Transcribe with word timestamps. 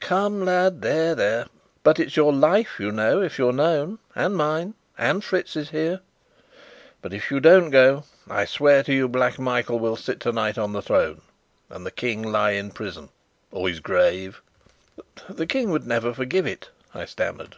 "Come, 0.00 0.44
lad, 0.44 0.82
there, 0.82 1.14
there; 1.14 1.46
but 1.84 2.00
it's 2.00 2.16
your 2.16 2.32
life, 2.32 2.80
you 2.80 2.90
know, 2.90 3.22
if 3.22 3.38
you're 3.38 3.52
known 3.52 4.00
and 4.16 4.34
mine 4.36 4.74
and 4.98 5.22
Fritz's 5.22 5.70
here. 5.70 6.00
But, 7.00 7.12
if 7.14 7.30
you 7.30 7.38
don't 7.38 7.70
go, 7.70 8.02
I 8.28 8.46
swear 8.46 8.82
to 8.82 8.92
you 8.92 9.06
Black 9.06 9.38
Michael 9.38 9.78
will 9.78 9.94
sit 9.94 10.18
tonight 10.18 10.58
on 10.58 10.72
the 10.72 10.82
throne, 10.82 11.20
and 11.70 11.86
the 11.86 11.92
King 11.92 12.22
lie 12.32 12.50
in 12.50 12.72
prison 12.72 13.10
or 13.52 13.68
his 13.68 13.78
grave." 13.78 14.42
"The 15.28 15.46
King 15.46 15.70
would 15.70 15.86
never 15.86 16.12
forgive 16.12 16.48
it," 16.48 16.68
I 16.92 17.04
stammered. 17.04 17.54